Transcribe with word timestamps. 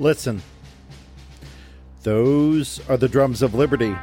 Listen, 0.00 0.40
those 2.04 2.80
are 2.88 2.96
the 2.96 3.08
drums 3.08 3.42
of 3.42 3.54
liberty. 3.54 3.96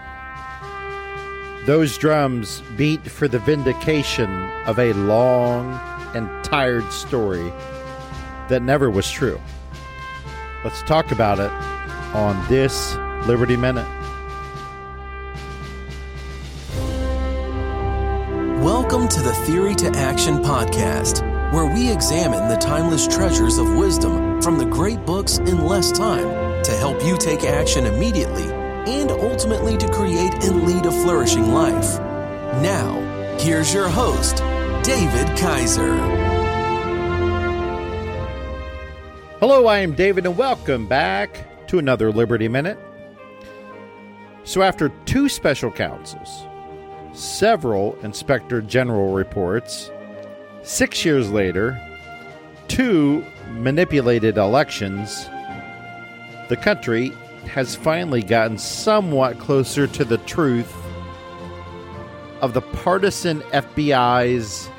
Those 1.66 1.98
drums 1.98 2.62
beat 2.76 3.02
for 3.10 3.30
the 3.30 3.40
vindication 3.40 4.30
of 4.66 4.78
a 4.78 4.92
long 4.92 5.80
and 6.14 6.30
tired 6.44 6.92
story 6.92 7.50
that 8.50 8.62
never 8.62 8.90
was 8.90 9.10
true. 9.10 9.40
Let's 10.66 10.82
talk 10.82 11.14
about 11.14 11.40
it 11.40 11.52
on 12.14 12.46
this 12.50 12.96
Liberty 13.26 13.56
Minute. 13.56 13.88
Welcome 18.62 19.08
to 19.08 19.22
the 19.22 19.34
Theory 19.46 19.76
to 19.76 19.88
Action 19.96 20.40
podcast, 20.40 21.22
where 21.54 21.66
we 21.66 21.92
examine 21.92 22.50
the 22.50 22.58
timeless 22.58 23.08
treasures 23.08 23.58
of 23.58 23.76
wisdom 23.76 24.42
from 24.42 24.58
the 24.58 24.66
great 24.66 25.06
books 25.06 25.38
in 25.38 25.66
less 25.66 25.92
time 25.92 26.64
to 26.64 26.72
help 26.72 27.04
you 27.04 27.18
take 27.18 27.44
action 27.44 27.86
immediately 27.86 28.44
and 28.88 29.12
ultimately 29.12 29.78
to 29.78 29.88
create 29.88 30.34
and 30.44 30.64
lead 30.64 30.86
a 30.86 30.92
flourishing 30.92 31.54
life. 31.54 32.00
Now, 32.62 33.38
here's 33.40 33.74
your 33.74 33.88
host, 33.88 34.38
David 34.84 35.28
Kaiser. 35.38 35.96
Hello, 39.40 39.68
I 39.68 39.80
am 39.80 39.94
David, 39.94 40.26
and 40.26 40.38
welcome 40.38 40.88
back 40.88 41.68
to 41.68 41.78
another 41.78 42.12
Liberty 42.12 42.48
Minute. 42.48 42.80
So, 44.44 44.62
after 44.62 44.90
two 45.06 45.28
special 45.28 45.72
counsels, 45.72 46.46
several 47.14 47.96
inspector 48.02 48.62
general 48.62 49.14
reports, 49.14 49.92
six 50.66 51.06
years 51.06 51.32
later, 51.32 51.80
two 52.68 53.24
manipulated 53.52 54.38
elections, 54.38 55.26
the 56.50 56.58
country 56.58 57.10
has 57.46 57.76
finally 57.76 58.24
gotten 58.24 58.58
somewhat 58.58 59.40
closer 59.40 59.88
to 59.88 60.04
the 60.04 60.18
truth 60.20 60.74
of 62.42 62.54
the 62.54 62.62
partisan 62.62 63.42
FBI's 63.42 64.70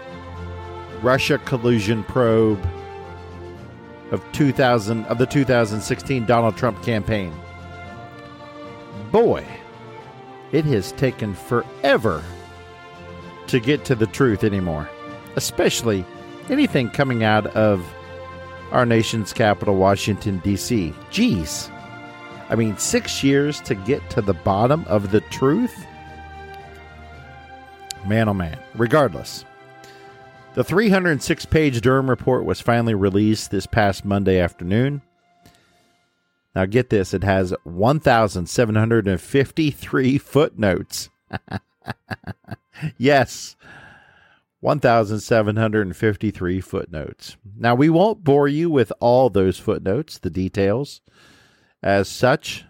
Russia 1.02 1.38
collusion 1.38 2.02
probe 2.04 2.64
of 4.10 4.22
2000 4.32 5.04
of 5.06 5.18
the 5.18 5.26
2016 5.26 6.26
Donald 6.26 6.56
Trump 6.56 6.82
campaign. 6.82 7.32
Boy, 9.10 9.44
it 10.52 10.64
has 10.64 10.92
taken 10.92 11.34
forever 11.34 12.22
to 13.46 13.60
get 13.60 13.84
to 13.84 13.94
the 13.94 14.06
truth 14.06 14.44
anymore, 14.44 14.88
especially 15.36 16.04
anything 16.48 16.90
coming 16.90 17.22
out 17.22 17.46
of 17.48 17.86
our 18.72 18.84
nation's 18.84 19.32
capital, 19.32 19.76
Washington, 19.76 20.38
D.C. 20.38 20.92
Geez. 21.10 21.70
I 22.48 22.56
mean, 22.56 22.76
six 22.76 23.24
years 23.24 23.60
to 23.62 23.74
get 23.74 24.08
to 24.10 24.20
the 24.20 24.34
bottom 24.34 24.84
of 24.86 25.10
the 25.10 25.22
truth? 25.22 25.74
Man, 28.06 28.28
oh 28.28 28.34
man. 28.34 28.58
Regardless, 28.74 29.44
the 30.54 30.62
306 30.64 31.46
page 31.46 31.80
Durham 31.80 32.08
report 32.08 32.44
was 32.44 32.60
finally 32.60 32.94
released 32.94 33.50
this 33.50 33.66
past 33.66 34.04
Monday 34.04 34.38
afternoon. 34.40 35.02
Now, 36.54 36.66
get 36.66 36.88
this 36.88 37.12
it 37.12 37.24
has 37.24 37.52
1,753 37.64 40.18
footnotes. 40.18 41.10
yes, 42.96 43.56
1,753 44.60 46.60
footnotes. 46.60 47.36
Now, 47.56 47.74
we 47.74 47.88
won't 47.88 48.24
bore 48.24 48.48
you 48.48 48.70
with 48.70 48.92
all 49.00 49.30
those 49.30 49.58
footnotes, 49.58 50.18
the 50.18 50.30
details 50.30 51.00
as 51.82 52.08
such, 52.08 52.64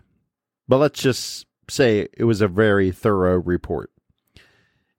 but 0.69 0.79
let's 0.79 1.01
just 1.01 1.47
say 1.71 2.09
it 2.13 2.25
was 2.25 2.41
a 2.41 2.49
very 2.49 2.91
thorough 2.91 3.39
report. 3.39 3.91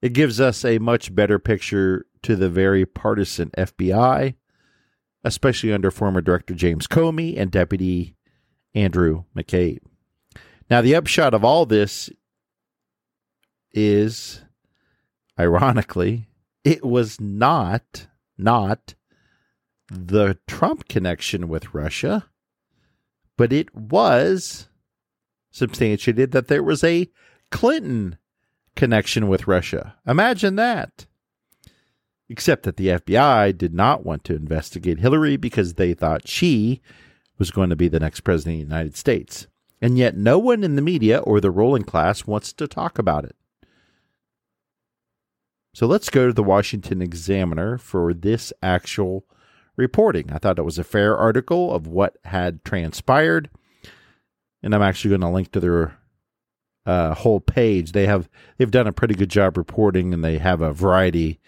It 0.00 0.12
gives 0.12 0.40
us 0.40 0.64
a 0.64 0.78
much 0.78 1.14
better 1.14 1.38
picture 1.38 2.06
to 2.22 2.36
the 2.36 2.48
very 2.48 2.86
partisan 2.86 3.50
FBI, 3.56 4.34
especially 5.24 5.72
under 5.72 5.90
former 5.90 6.20
Director 6.20 6.54
James 6.54 6.86
Comey 6.86 7.38
and 7.38 7.50
Deputy 7.50 8.14
Andrew 8.74 9.24
McCabe. 9.36 9.80
Now, 10.70 10.82
the 10.82 10.94
upshot 10.94 11.34
of 11.34 11.44
all 11.44 11.66
this 11.66 12.10
is, 13.72 14.42
ironically, 15.38 16.27
it 16.64 16.84
was 16.84 17.20
not, 17.20 18.08
not 18.36 18.94
the 19.90 20.38
Trump 20.46 20.88
connection 20.88 21.48
with 21.48 21.74
Russia, 21.74 22.26
but 23.36 23.52
it 23.52 23.74
was 23.74 24.68
substantiated 25.50 26.32
that 26.32 26.48
there 26.48 26.62
was 26.62 26.84
a 26.84 27.08
Clinton 27.50 28.18
connection 28.76 29.28
with 29.28 29.46
Russia. 29.46 29.96
Imagine 30.06 30.56
that. 30.56 31.06
Except 32.28 32.64
that 32.64 32.76
the 32.76 32.88
FBI 32.88 33.56
did 33.56 33.72
not 33.72 34.04
want 34.04 34.24
to 34.24 34.36
investigate 34.36 34.98
Hillary 34.98 35.36
because 35.36 35.74
they 35.74 35.94
thought 35.94 36.28
she 36.28 36.82
was 37.38 37.50
going 37.50 37.70
to 37.70 37.76
be 37.76 37.88
the 37.88 38.00
next 38.00 38.20
president 38.20 38.62
of 38.62 38.68
the 38.68 38.74
United 38.74 38.96
States. 38.96 39.46
And 39.80 39.96
yet, 39.96 40.16
no 40.16 40.38
one 40.38 40.64
in 40.64 40.76
the 40.76 40.82
media 40.82 41.18
or 41.18 41.40
the 41.40 41.50
ruling 41.50 41.84
class 41.84 42.26
wants 42.26 42.52
to 42.54 42.66
talk 42.66 42.98
about 42.98 43.24
it. 43.24 43.36
So 45.78 45.86
let's 45.86 46.10
go 46.10 46.26
to 46.26 46.32
the 46.32 46.42
Washington 46.42 47.00
Examiner 47.00 47.78
for 47.78 48.12
this 48.12 48.52
actual 48.60 49.24
reporting. 49.76 50.28
I 50.32 50.38
thought 50.38 50.58
it 50.58 50.64
was 50.64 50.76
a 50.76 50.82
fair 50.82 51.16
article 51.16 51.72
of 51.72 51.86
what 51.86 52.16
had 52.24 52.64
transpired. 52.64 53.48
And 54.60 54.74
I'm 54.74 54.82
actually 54.82 55.10
going 55.10 55.20
to 55.20 55.28
link 55.28 55.52
to 55.52 55.60
their 55.60 55.96
uh, 56.84 57.14
whole 57.14 57.38
page. 57.38 57.92
They 57.92 58.06
have 58.06 58.28
they've 58.56 58.68
done 58.68 58.88
a 58.88 58.92
pretty 58.92 59.14
good 59.14 59.30
job 59.30 59.56
reporting, 59.56 60.12
and 60.12 60.24
they 60.24 60.38
have 60.38 60.62
a 60.62 60.72
variety 60.72 61.38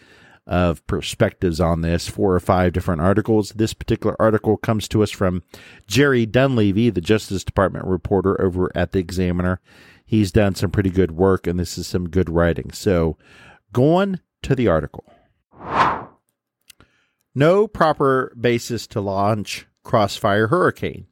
of 0.47 0.87
perspectives 0.87 1.61
on 1.61 1.81
this, 1.81 2.07
four 2.07 2.33
or 2.33 2.39
five 2.39 2.73
different 2.73 3.01
articles. 3.01 3.51
This 3.51 3.75
particular 3.75 4.15
article 4.23 4.57
comes 4.57 4.87
to 4.91 5.03
us 5.03 5.11
from 5.11 5.43
Jerry 5.89 6.25
Dunleavy, 6.25 6.89
the 6.91 7.01
Justice 7.01 7.43
Department 7.43 7.85
reporter 7.85 8.41
over 8.41 8.71
at 8.77 8.93
the 8.93 9.01
Examiner. 9.01 9.61
He's 10.07 10.31
done 10.31 10.55
some 10.55 10.71
pretty 10.71 10.91
good 10.91 11.11
work, 11.11 11.49
and 11.49 11.59
this 11.59 11.77
is 11.77 11.89
some 11.89 12.09
good 12.09 12.31
writing. 12.31 12.71
So, 12.71 13.17
going 13.73 14.21
to 14.43 14.55
the 14.55 14.69
article. 14.69 15.05
No 17.35 17.69
proper 17.69 18.35
basis 18.39 18.87
to 18.89 19.01
launch 19.01 19.67
Crossfire 19.85 20.49
Hurricane. 20.49 21.07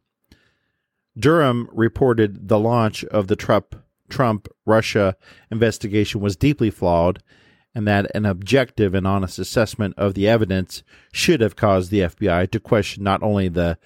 Durham 1.18 1.68
reported 1.72 2.48
the 2.48 2.58
launch 2.58 3.04
of 3.04 3.28
the 3.28 3.36
Trump 3.36 3.74
Trump 4.08 4.48
Russia 4.64 5.16
investigation 5.50 6.20
was 6.20 6.34
deeply 6.34 6.70
flawed 6.70 7.22
and 7.74 7.86
that 7.86 8.10
an 8.14 8.24
objective 8.24 8.94
and 8.94 9.06
honest 9.06 9.38
assessment 9.38 9.94
of 9.96 10.14
the 10.14 10.26
evidence 10.26 10.82
should 11.12 11.40
have 11.40 11.56
caused 11.56 11.90
the 11.90 12.00
FBI 12.00 12.50
to 12.50 12.58
question 12.58 13.04
not 13.04 13.22
only 13.22 13.48
the 13.48 13.78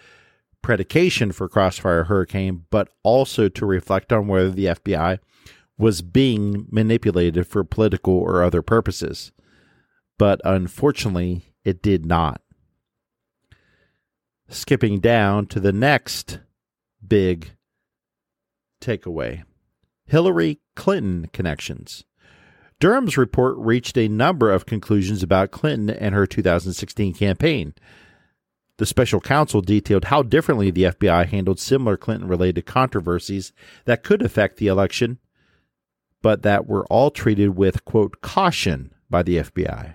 predication 0.62 1.32
for 1.32 1.48
Crossfire 1.48 2.04
Hurricane, 2.04 2.64
but 2.70 2.88
also 3.02 3.48
to 3.48 3.66
reflect 3.66 4.12
on 4.12 4.28
whether 4.28 4.50
the 4.50 4.66
FBI 4.66 5.18
was 5.78 6.02
being 6.02 6.66
manipulated 6.70 7.46
for 7.46 7.64
political 7.64 8.14
or 8.14 8.42
other 8.42 8.62
purposes. 8.62 9.32
But 10.18 10.40
unfortunately, 10.44 11.54
it 11.64 11.82
did 11.82 12.06
not. 12.06 12.40
Skipping 14.48 15.00
down 15.00 15.46
to 15.46 15.60
the 15.60 15.72
next 15.72 16.40
big 17.06 17.52
takeaway 18.80 19.44
Hillary 20.06 20.60
Clinton 20.76 21.28
connections. 21.32 22.04
Durham's 22.80 23.16
report 23.16 23.56
reached 23.58 23.96
a 23.96 24.08
number 24.08 24.50
of 24.50 24.66
conclusions 24.66 25.22
about 25.22 25.52
Clinton 25.52 25.88
and 25.88 26.14
her 26.14 26.26
2016 26.26 27.14
campaign. 27.14 27.74
The 28.78 28.86
special 28.86 29.20
counsel 29.20 29.60
detailed 29.60 30.06
how 30.06 30.22
differently 30.22 30.70
the 30.72 30.84
FBI 30.84 31.28
handled 31.28 31.60
similar 31.60 31.96
Clinton 31.96 32.28
related 32.28 32.66
controversies 32.66 33.52
that 33.84 34.02
could 34.02 34.20
affect 34.20 34.56
the 34.56 34.66
election, 34.66 35.18
but 36.22 36.42
that 36.42 36.66
were 36.66 36.86
all 36.86 37.10
treated 37.10 37.50
with, 37.50 37.84
quote, 37.84 38.20
caution 38.20 38.94
by 39.10 39.22
the 39.22 39.38
FBI. 39.38 39.94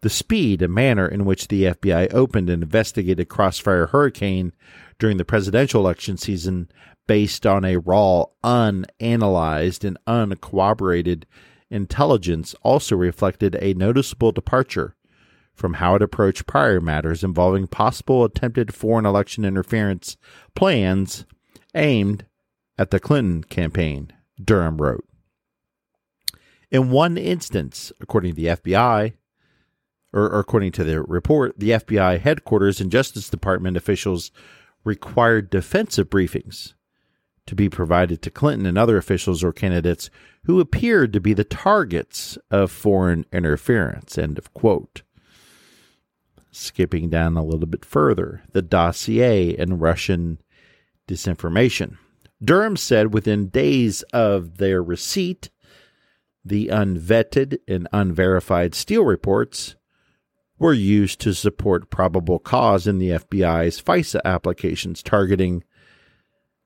The 0.00 0.10
speed 0.10 0.62
and 0.62 0.72
manner 0.72 1.08
in 1.08 1.24
which 1.24 1.48
the 1.48 1.64
FBI 1.64 2.14
opened 2.14 2.48
and 2.48 2.62
investigated 2.62 3.28
Crossfire 3.28 3.86
Hurricane 3.86 4.52
during 4.98 5.16
the 5.16 5.24
presidential 5.24 5.80
election 5.80 6.16
season 6.16 6.70
based 7.08 7.46
on 7.46 7.64
a 7.64 7.78
raw, 7.78 8.26
unanalyzed, 8.44 9.82
and 9.82 9.98
uncorroborated 10.06 11.26
intelligence 11.70 12.54
also 12.62 12.94
reflected 12.94 13.56
a 13.60 13.74
noticeable 13.74 14.30
departure 14.30 14.94
from 15.54 15.74
how 15.74 15.96
it 15.96 16.02
approached 16.02 16.46
prior 16.46 16.80
matters 16.80 17.24
involving 17.24 17.66
possible 17.66 18.24
attempted 18.24 18.72
foreign 18.72 19.04
election 19.04 19.44
interference 19.44 20.16
plans 20.54 21.24
aimed 21.74 22.24
at 22.78 22.90
the 22.90 23.00
Clinton 23.00 23.42
campaign, 23.42 24.12
Durham 24.42 24.76
wrote. 24.76 25.07
In 26.70 26.90
one 26.90 27.16
instance, 27.16 27.92
according 28.00 28.34
to 28.34 28.36
the 28.36 28.46
FBI, 28.48 29.14
or, 30.12 30.22
or 30.22 30.38
according 30.38 30.72
to 30.72 30.84
the 30.84 31.02
report, 31.02 31.58
the 31.58 31.70
FBI 31.70 32.20
headquarters 32.20 32.80
and 32.80 32.90
Justice 32.90 33.28
Department 33.28 33.76
officials 33.76 34.30
required 34.84 35.50
defensive 35.50 36.08
briefings 36.08 36.74
to 37.46 37.54
be 37.54 37.68
provided 37.68 38.20
to 38.22 38.30
Clinton 38.30 38.66
and 38.66 38.76
other 38.76 38.98
officials 38.98 39.42
or 39.42 39.52
candidates 39.52 40.10
who 40.44 40.60
appeared 40.60 41.12
to 41.12 41.20
be 41.20 41.32
the 41.32 41.44
targets 41.44 42.36
of 42.50 42.70
foreign 42.70 43.24
interference. 43.32 44.18
End 44.18 44.38
of 44.38 44.52
quote. 44.52 45.02
Skipping 46.50 47.08
down 47.08 47.36
a 47.36 47.44
little 47.44 47.66
bit 47.66 47.84
further, 47.84 48.42
the 48.52 48.62
dossier 48.62 49.56
and 49.56 49.80
Russian 49.80 50.38
disinformation. 51.06 51.96
Durham 52.42 52.76
said 52.76 53.14
within 53.14 53.48
days 53.48 54.02
of 54.12 54.58
their 54.58 54.82
receipt, 54.82 55.50
the 56.48 56.68
unvetted 56.68 57.58
and 57.66 57.88
unverified 57.92 58.74
Steele 58.74 59.04
reports 59.04 59.76
were 60.58 60.72
used 60.72 61.20
to 61.20 61.32
support 61.32 61.90
probable 61.90 62.38
cause 62.38 62.86
in 62.86 62.98
the 62.98 63.10
FBI's 63.10 63.80
FISA 63.80 64.20
applications 64.24 65.02
targeting 65.02 65.62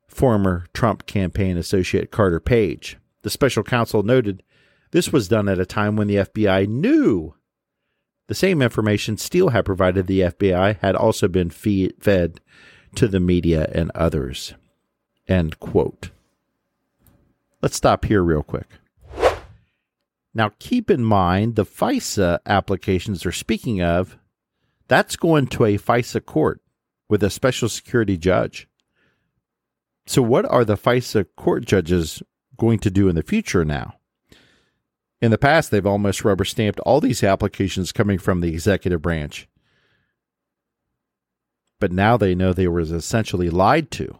former 0.08 0.67
Trump 0.73 1.06
campaign 1.06 1.56
associate 1.56 2.11
Carter 2.11 2.40
Page. 2.40 2.99
The 3.23 3.31
special 3.31 3.62
counsel 3.62 4.02
noted 4.02 4.43
this 4.90 5.12
was 5.12 5.29
done 5.29 5.49
at 5.49 5.58
a 5.58 5.67
time 5.67 5.96
when 5.96 6.08
the 6.08 6.17
FBI 6.17 6.69
knew 6.69 7.35
the 8.28 8.35
same 8.35 8.62
information 8.62 9.17
Steele 9.17 9.50
had 9.50 9.64
provided 9.64 10.06
the 10.06 10.20
FBI 10.20 10.78
had 10.78 10.96
also 10.96 11.28
been 11.28 11.50
feed, 11.50 11.94
fed 12.00 12.40
to 12.94 13.08
the 13.08 13.20
media 13.20 13.70
and 13.75 13.90
others. 13.94 14.55
End 15.28 15.58
quote. 15.61 16.11
Let's 17.61 17.76
stop 17.76 18.05
here 18.05 18.23
real 18.23 18.43
quick. 18.43 18.67
Now, 20.34 20.52
keep 20.58 20.90
in 20.90 21.05
mind 21.05 21.56
the 21.56 21.64
FISA 21.64 22.38
applications 22.46 23.23
they're 23.23 23.32
speaking 23.32 23.82
of, 23.82 24.19
that's 24.88 25.17
going 25.17 25.46
to 25.49 25.64
a 25.64 25.79
FISA 25.79 26.25
court 26.25 26.62
with 27.08 27.23
a 27.23 27.31
special 27.31 27.69
security 27.69 28.17
judge. 28.17 28.69
So, 30.06 30.23
what 30.23 30.44
are 30.46 30.64
the 30.64 30.76
FISA 30.76 31.26
court 31.37 31.64
judges 31.64 32.23
going 32.56 32.79
to 32.81 32.90
do 32.90 33.08
in 33.08 33.14
the 33.14 33.23
future 33.23 33.64
now? 33.64 33.94
In 35.20 35.31
the 35.31 35.38
past, 35.38 35.70
they've 35.70 35.87
almost 35.87 36.25
rubber 36.25 36.44
stamped 36.44 36.81
all 36.81 37.00
these 37.00 37.23
applications 37.23 37.93
coming 37.93 38.19
from 38.19 38.40
the 38.40 38.49
executive 38.49 39.02
branch. 39.02 39.49
But 41.78 41.93
now 41.93 42.17
they 42.17 42.35
know 42.35 42.52
they 42.52 42.67
were 42.67 42.81
essentially 42.81 43.50
lied 43.50 43.90
to, 43.93 44.19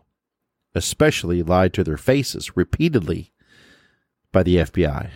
especially 0.75 1.43
lied 1.43 1.73
to 1.75 1.85
their 1.85 1.97
faces 1.97 2.56
repeatedly 2.56 3.32
by 4.31 4.43
the 4.43 4.56
FBI. 4.56 5.11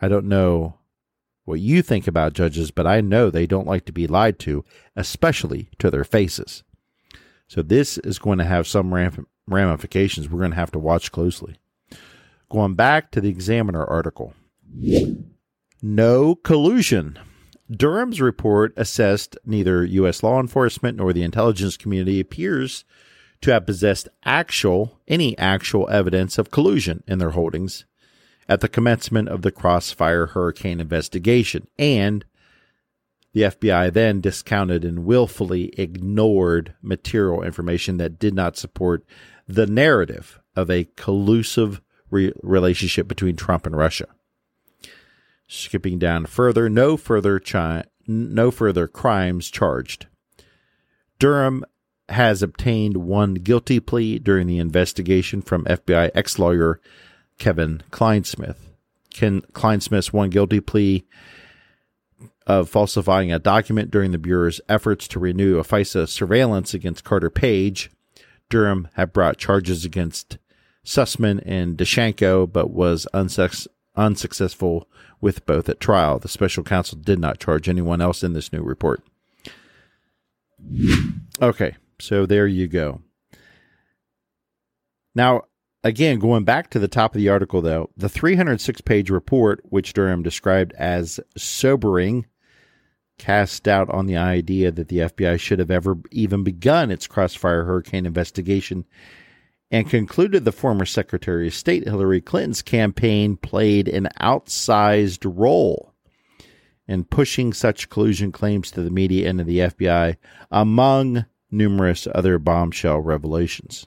I 0.00 0.08
don't 0.08 0.26
know 0.26 0.78
what 1.44 1.60
you 1.60 1.80
think 1.80 2.06
about 2.06 2.32
judges, 2.32 2.70
but 2.70 2.86
I 2.86 3.00
know 3.00 3.30
they 3.30 3.46
don't 3.46 3.66
like 3.66 3.84
to 3.86 3.92
be 3.92 4.06
lied 4.06 4.38
to, 4.40 4.64
especially 4.94 5.70
to 5.78 5.90
their 5.90 6.04
faces. 6.04 6.64
So 7.48 7.62
this 7.62 7.98
is 7.98 8.18
going 8.18 8.38
to 8.38 8.44
have 8.44 8.66
some 8.66 8.92
ramifications 9.46 10.28
we're 10.28 10.40
going 10.40 10.50
to 10.50 10.56
have 10.56 10.72
to 10.72 10.78
watch 10.78 11.12
closely. 11.12 11.56
Going 12.50 12.74
back 12.74 13.10
to 13.12 13.20
the 13.20 13.28
Examiner 13.28 13.84
article. 13.84 14.34
No 15.80 16.34
collusion. 16.34 17.18
Durham's 17.70 18.20
report 18.20 18.72
assessed 18.76 19.38
neither 19.44 19.84
U.S. 19.84 20.22
law 20.22 20.40
enforcement 20.40 20.98
nor 20.98 21.12
the 21.12 21.22
intelligence 21.22 21.76
community 21.76 22.20
appears 22.20 22.84
to 23.40 23.52
have 23.52 23.66
possessed 23.66 24.08
actual, 24.24 24.98
any 25.06 25.36
actual 25.38 25.88
evidence 25.90 26.38
of 26.38 26.50
collusion 26.50 27.02
in 27.06 27.18
their 27.18 27.30
holdings 27.30 27.84
at 28.48 28.60
the 28.60 28.68
commencement 28.68 29.28
of 29.28 29.42
the 29.42 29.50
Crossfire 29.50 30.26
Hurricane 30.26 30.80
investigation, 30.80 31.66
and 31.78 32.24
the 33.32 33.42
FBI 33.42 33.92
then 33.92 34.20
discounted 34.20 34.84
and 34.84 35.04
willfully 35.04 35.72
ignored 35.78 36.74
material 36.80 37.42
information 37.42 37.98
that 37.98 38.18
did 38.18 38.34
not 38.34 38.56
support 38.56 39.04
the 39.46 39.66
narrative 39.66 40.40
of 40.54 40.70
a 40.70 40.88
collusive 40.96 41.80
re- 42.10 42.32
relationship 42.42 43.06
between 43.06 43.36
Trump 43.36 43.66
and 43.66 43.76
Russia. 43.76 44.06
Skipping 45.48 45.98
down 45.98 46.26
further, 46.26 46.68
no 46.68 46.96
further 46.96 47.38
chi- 47.38 47.84
no 48.06 48.50
further 48.50 48.86
crimes 48.88 49.50
charged. 49.50 50.06
Durham 51.18 51.64
has 52.08 52.42
obtained 52.42 52.96
one 52.96 53.34
guilty 53.34 53.80
plea 53.80 54.18
during 54.18 54.46
the 54.46 54.58
investigation 54.58 55.42
from 55.42 55.64
FBI 55.64 56.10
ex-lawyer 56.14 56.80
Kevin 57.38 57.82
Clinesmith. 57.90 58.56
Ken 59.12 59.40
Clinesmith's 59.52 60.12
one 60.12 60.30
guilty 60.30 60.60
plea 60.60 61.06
of 62.46 62.68
falsifying 62.68 63.32
a 63.32 63.38
document 63.38 63.90
during 63.90 64.12
the 64.12 64.18
Bureau's 64.18 64.60
efforts 64.68 65.08
to 65.08 65.18
renew 65.18 65.58
a 65.58 65.64
FISA 65.64 66.08
surveillance 66.08 66.74
against 66.74 67.04
Carter 67.04 67.30
Page. 67.30 67.90
Durham 68.48 68.88
had 68.94 69.12
brought 69.12 69.38
charges 69.38 69.84
against 69.84 70.38
Sussmann 70.84 71.42
and 71.44 71.76
Danchenko, 71.76 72.52
but 72.52 72.70
was 72.70 73.06
unsuc- 73.12 73.66
unsuccessful 73.96 74.88
with 75.20 75.44
both 75.46 75.68
at 75.68 75.80
trial. 75.80 76.18
The 76.18 76.28
special 76.28 76.62
counsel 76.62 76.98
did 76.98 77.18
not 77.18 77.40
charge 77.40 77.68
anyone 77.68 78.00
else 78.00 78.22
in 78.22 78.34
this 78.34 78.52
new 78.52 78.62
report. 78.62 79.02
Okay, 81.42 81.76
so 81.98 82.26
there 82.26 82.46
you 82.46 82.68
go. 82.68 83.00
Now, 85.14 85.42
Again, 85.84 86.18
going 86.18 86.44
back 86.44 86.70
to 86.70 86.78
the 86.78 86.88
top 86.88 87.14
of 87.14 87.20
the 87.20 87.28
article, 87.28 87.60
though, 87.60 87.90
the 87.96 88.08
306 88.08 88.80
page 88.80 89.10
report, 89.10 89.60
which 89.64 89.92
Durham 89.92 90.22
described 90.22 90.72
as 90.74 91.20
sobering, 91.36 92.26
cast 93.18 93.62
doubt 93.62 93.88
on 93.90 94.06
the 94.06 94.16
idea 94.16 94.70
that 94.70 94.88
the 94.88 94.98
FBI 94.98 95.38
should 95.38 95.58
have 95.58 95.70
ever 95.70 95.96
even 96.10 96.42
begun 96.42 96.90
its 96.90 97.06
Crossfire 97.06 97.64
Hurricane 97.64 98.04
investigation 98.04 98.84
and 99.70 99.88
concluded 99.88 100.44
the 100.44 100.52
former 100.52 100.84
Secretary 100.84 101.48
of 101.48 101.54
State 101.54 101.84
Hillary 101.84 102.20
Clinton's 102.20 102.62
campaign 102.62 103.36
played 103.36 103.88
an 103.88 104.08
outsized 104.20 105.24
role 105.24 105.92
in 106.86 107.04
pushing 107.04 107.52
such 107.52 107.88
collusion 107.88 108.30
claims 108.30 108.70
to 108.70 108.82
the 108.82 108.90
media 108.90 109.28
and 109.28 109.38
to 109.38 109.44
the 109.44 109.58
FBI, 109.58 110.16
among 110.50 111.24
numerous 111.50 112.06
other 112.14 112.38
bombshell 112.38 113.00
revelations. 113.00 113.86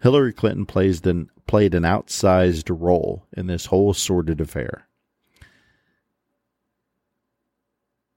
Hillary 0.00 0.32
Clinton 0.32 0.66
plays 0.66 1.02
played 1.46 1.74
an 1.74 1.82
outsized 1.82 2.70
role 2.70 3.26
in 3.36 3.46
this 3.46 3.66
whole 3.66 3.94
sordid 3.94 4.40
affair. 4.40 4.86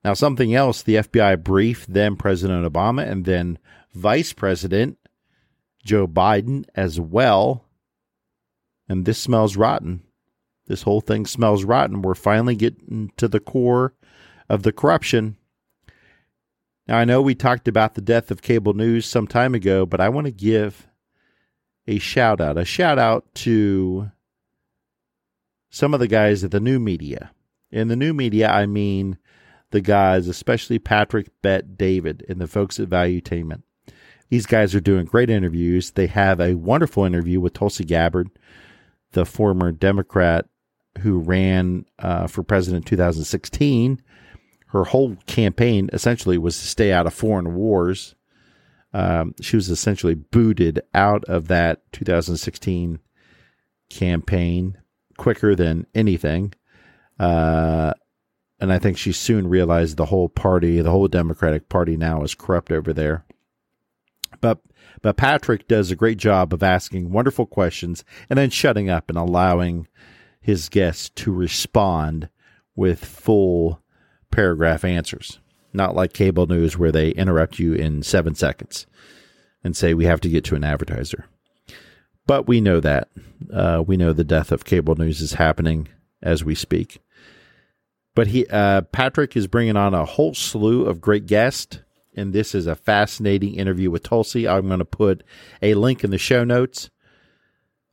Now, 0.03 0.13
something 0.13 0.53
else 0.53 0.81
the 0.81 0.95
FBI 0.95 1.43
briefed 1.43 1.93
then 1.93 2.15
President 2.15 2.71
Obama 2.71 3.09
and 3.09 3.25
then 3.25 3.59
Vice 3.93 4.33
President 4.33 4.97
Joe 5.83 6.07
Biden 6.07 6.65
as 6.75 6.99
well. 6.99 7.65
And 8.89 9.05
this 9.05 9.19
smells 9.19 9.55
rotten. 9.55 10.01
This 10.67 10.83
whole 10.83 11.01
thing 11.01 11.25
smells 11.25 11.63
rotten. 11.63 12.01
We're 12.01 12.15
finally 12.15 12.55
getting 12.55 13.11
to 13.17 13.27
the 13.27 13.39
core 13.39 13.93
of 14.49 14.63
the 14.63 14.71
corruption. 14.71 15.37
Now, 16.87 16.97
I 16.97 17.05
know 17.05 17.21
we 17.21 17.35
talked 17.35 17.67
about 17.67 17.93
the 17.93 18.01
death 18.01 18.31
of 18.31 18.41
cable 18.41 18.73
news 18.73 19.05
some 19.05 19.27
time 19.27 19.53
ago, 19.53 19.85
but 19.85 20.01
I 20.01 20.09
want 20.09 20.25
to 20.25 20.31
give 20.31 20.87
a 21.87 21.99
shout 21.99 22.39
out, 22.39 22.57
a 22.57 22.65
shout 22.65 22.99
out 22.99 23.25
to 23.35 24.11
some 25.69 25.93
of 25.93 25.99
the 25.99 26.07
guys 26.07 26.43
at 26.43 26.51
the 26.51 26.59
new 26.59 26.79
media. 26.79 27.31
In 27.71 27.87
the 27.87 27.95
new 27.95 28.13
media, 28.13 28.49
I 28.49 28.65
mean 28.65 29.17
the 29.71 29.81
guys, 29.81 30.27
especially 30.27 30.79
Patrick, 30.79 31.29
Bet, 31.41 31.77
David, 31.77 32.25
and 32.27 32.39
the 32.39 32.47
folks 32.47 32.79
at 32.79 32.89
Valuetainment. 32.89 33.63
These 34.29 34.45
guys 34.45 34.75
are 34.75 34.81
doing 34.81 35.05
great 35.05 35.29
interviews. 35.29 35.91
They 35.91 36.07
have 36.07 36.39
a 36.39 36.55
wonderful 36.55 37.03
interview 37.03 37.39
with 37.39 37.53
Tulsi 37.53 37.83
Gabbard, 37.83 38.29
the 39.11 39.25
former 39.25 39.71
Democrat 39.71 40.47
who 40.99 41.19
ran 41.19 41.85
uh, 41.99 42.27
for 42.27 42.43
president 42.43 42.85
in 42.85 42.89
2016. 42.89 44.01
Her 44.67 44.85
whole 44.85 45.17
campaign 45.25 45.89
essentially 45.91 46.37
was 46.37 46.59
to 46.59 46.67
stay 46.67 46.91
out 46.93 47.07
of 47.07 47.13
foreign 47.13 47.55
wars 47.55 48.15
um, 48.93 49.35
she 49.41 49.55
was 49.55 49.69
essentially 49.69 50.15
booted 50.15 50.81
out 50.93 51.23
of 51.25 51.47
that 51.47 51.81
2016 51.93 52.99
campaign 53.89 54.77
quicker 55.17 55.55
than 55.55 55.85
anything. 55.95 56.53
Uh, 57.19 57.93
and 58.59 58.71
I 58.71 58.79
think 58.79 58.97
she 58.97 59.11
soon 59.11 59.47
realized 59.47 59.97
the 59.97 60.05
whole 60.05 60.29
party, 60.29 60.81
the 60.81 60.91
whole 60.91 61.07
Democratic 61.07 61.69
Party 61.69 61.97
now 61.97 62.23
is 62.23 62.35
corrupt 62.35 62.71
over 62.71 62.93
there. 62.93 63.25
But 64.39 64.59
but 65.01 65.17
Patrick 65.17 65.67
does 65.67 65.89
a 65.89 65.95
great 65.95 66.17
job 66.17 66.53
of 66.53 66.61
asking 66.61 67.11
wonderful 67.11 67.45
questions 67.45 68.03
and 68.29 68.37
then 68.37 68.49
shutting 68.49 68.89
up 68.89 69.09
and 69.09 69.17
allowing 69.17 69.87
his 70.39 70.69
guests 70.69 71.09
to 71.09 71.31
respond 71.31 72.29
with 72.75 73.03
full 73.03 73.81
paragraph 74.31 74.83
answers 74.83 75.39
not 75.73 75.95
like 75.95 76.13
cable 76.13 76.47
news 76.47 76.77
where 76.77 76.91
they 76.91 77.09
interrupt 77.11 77.59
you 77.59 77.73
in 77.73 78.03
seven 78.03 78.35
seconds 78.35 78.85
and 79.63 79.75
say 79.75 79.93
we 79.93 80.05
have 80.05 80.21
to 80.21 80.29
get 80.29 80.43
to 80.45 80.55
an 80.55 80.63
advertiser. 80.63 81.25
But 82.27 82.47
we 82.47 82.61
know 82.61 82.79
that. 82.79 83.09
Uh, 83.51 83.83
we 83.85 83.97
know 83.97 84.13
the 84.13 84.23
death 84.23 84.51
of 84.51 84.65
cable 84.65 84.95
news 84.95 85.21
is 85.21 85.33
happening 85.33 85.87
as 86.21 86.43
we 86.43 86.55
speak. 86.55 86.99
But 88.15 88.27
he, 88.27 88.45
uh, 88.47 88.81
Patrick 88.81 89.35
is 89.35 89.47
bringing 89.47 89.77
on 89.77 89.93
a 89.93 90.05
whole 90.05 90.33
slew 90.33 90.85
of 90.85 91.01
great 91.01 91.25
guests. 91.25 91.79
and 92.15 92.33
this 92.33 92.53
is 92.53 92.67
a 92.67 92.75
fascinating 92.75 93.55
interview 93.55 93.89
with 93.89 94.03
Tulsi. 94.03 94.47
I'm 94.47 94.67
going 94.67 94.79
to 94.79 94.85
put 94.85 95.23
a 95.61 95.75
link 95.75 96.03
in 96.03 96.11
the 96.11 96.17
show 96.17 96.43
notes. 96.43 96.89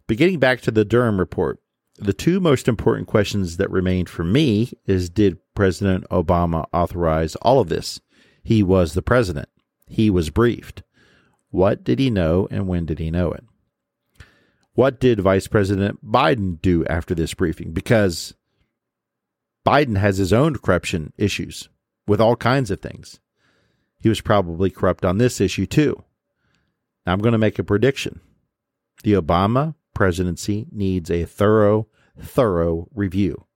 Beginning 0.09 0.41
back 0.41 0.61
to 0.63 0.71
the 0.71 0.85
Durham 0.85 1.21
report, 1.21 1.61
the 1.99 2.13
two 2.13 2.41
most 2.41 2.69
important 2.69 3.09
questions 3.09 3.57
that 3.57 3.71
remain 3.71 4.07
for 4.07 4.25
me 4.25 4.73
is 4.87 5.11
did 5.11 5.39
President 5.55 6.05
Obama 6.11 6.67
authorize 6.73 7.35
all 7.37 7.61
of 7.61 7.69
this? 7.69 8.01
He 8.43 8.63
was 8.63 8.95
the 8.95 9.03
president. 9.03 9.49
He 9.87 10.11
was 10.11 10.31
briefed. 10.31 10.83
What 11.51 11.85
did 11.85 11.99
he 11.99 12.11
know 12.11 12.47
and 12.51 12.69
when 12.69 12.87
did 12.87 12.99
he 12.99 13.11
know 13.11 13.33
it? 13.33 13.45
What 14.75 15.01
did 15.01 15.21
Vice 15.21 15.49
President 15.49 16.05
Biden 16.07 16.61
do 16.63 16.85
after 16.87 17.15
this 17.15 17.35
briefing? 17.35 17.73
Because 17.73 18.35
Biden 19.67 19.99
has 19.99 20.19
his 20.19 20.33
own 20.33 20.57
corruption 20.57 21.13
issues 21.19 21.69
with 22.07 22.21
all 22.21 22.37
kinds 22.37 22.71
of 22.71 22.81
things. 22.81 23.19
He 24.01 24.09
was 24.09 24.21
probably 24.21 24.71
corrupt 24.71 25.05
on 25.05 25.19
this 25.19 25.41
issue 25.41 25.67
too. 25.67 26.05
Now 27.05 27.13
I'm 27.13 27.19
going 27.19 27.33
to 27.33 27.39
make 27.39 27.59
a 27.59 27.65
prediction. 27.65 28.21
The 29.03 29.15
Obama 29.15 29.75
presidency 29.99 30.65
needs 30.71 31.11
a 31.11 31.25
thorough, 31.25 31.89
thorough 32.17 32.87
review. 32.95 33.47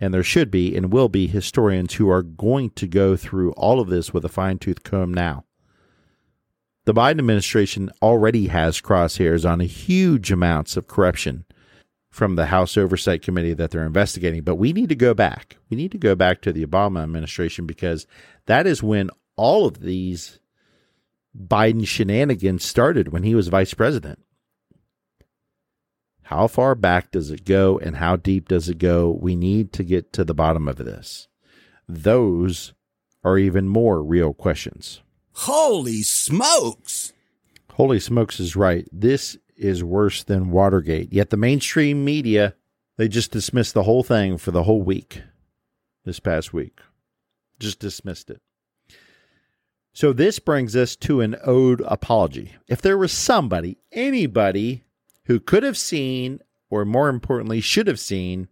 And 0.00 0.12
there 0.12 0.24
should 0.24 0.50
be 0.50 0.74
and 0.74 0.92
will 0.92 1.08
be 1.08 1.28
historians 1.28 1.94
who 1.94 2.10
are 2.10 2.24
going 2.24 2.70
to 2.70 2.88
go 2.88 3.14
through 3.14 3.52
all 3.52 3.78
of 3.78 3.90
this 3.90 4.12
with 4.12 4.24
a 4.24 4.28
fine 4.28 4.58
tooth 4.58 4.82
comb 4.82 5.14
now. 5.14 5.44
The 6.84 6.94
Biden 6.94 7.20
administration 7.20 7.92
already 8.02 8.48
has 8.48 8.80
crosshairs 8.80 9.48
on 9.48 9.60
huge 9.60 10.32
amounts 10.32 10.76
of 10.76 10.88
corruption 10.88 11.44
from 12.10 12.34
the 12.34 12.46
House 12.46 12.76
Oversight 12.76 13.22
Committee 13.22 13.54
that 13.54 13.70
they're 13.70 13.86
investigating. 13.86 14.42
But 14.42 14.56
we 14.56 14.72
need 14.72 14.88
to 14.88 14.96
go 14.96 15.14
back. 15.14 15.58
We 15.70 15.76
need 15.76 15.92
to 15.92 15.98
go 15.98 16.16
back 16.16 16.42
to 16.42 16.52
the 16.52 16.66
Obama 16.66 17.04
administration 17.04 17.66
because 17.66 18.08
that 18.46 18.66
is 18.66 18.82
when 18.82 19.10
all 19.36 19.64
of 19.64 19.78
these 19.78 20.40
Biden 21.40 21.86
shenanigans 21.86 22.64
started 22.64 23.12
when 23.12 23.22
he 23.22 23.36
was 23.36 23.46
vice 23.46 23.74
president. 23.74 24.18
How 26.28 26.46
far 26.46 26.74
back 26.74 27.10
does 27.10 27.30
it 27.30 27.46
go 27.46 27.78
and 27.78 27.96
how 27.96 28.16
deep 28.16 28.48
does 28.48 28.68
it 28.68 28.76
go? 28.76 29.16
We 29.18 29.34
need 29.34 29.72
to 29.72 29.82
get 29.82 30.12
to 30.12 30.24
the 30.24 30.34
bottom 30.34 30.68
of 30.68 30.76
this. 30.76 31.26
Those 31.88 32.74
are 33.24 33.38
even 33.38 33.66
more 33.66 34.02
real 34.02 34.34
questions. 34.34 35.00
Holy 35.32 36.02
smokes! 36.02 37.14
Holy 37.72 37.98
smokes 37.98 38.40
is 38.40 38.54
right. 38.54 38.86
This 38.92 39.38
is 39.56 39.82
worse 39.82 40.22
than 40.22 40.50
Watergate. 40.50 41.14
Yet 41.14 41.30
the 41.30 41.38
mainstream 41.38 42.04
media, 42.04 42.54
they 42.98 43.08
just 43.08 43.30
dismissed 43.30 43.72
the 43.72 43.84
whole 43.84 44.02
thing 44.02 44.36
for 44.36 44.50
the 44.50 44.64
whole 44.64 44.82
week 44.82 45.22
this 46.04 46.20
past 46.20 46.52
week. 46.52 46.78
Just 47.58 47.78
dismissed 47.78 48.28
it. 48.28 48.42
So 49.94 50.12
this 50.12 50.40
brings 50.40 50.76
us 50.76 50.94
to 50.96 51.22
an 51.22 51.36
owed 51.42 51.80
apology. 51.86 52.52
If 52.68 52.82
there 52.82 52.98
was 52.98 53.12
somebody, 53.12 53.78
anybody 53.92 54.84
who 55.28 55.40
could 55.40 55.62
have 55.62 55.78
seen, 55.78 56.40
or 56.68 56.84
more 56.84 57.08
importantly, 57.08 57.60
should 57.60 57.86
have 57.86 58.00
seen 58.00 58.48